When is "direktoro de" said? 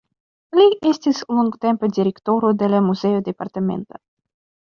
1.99-2.71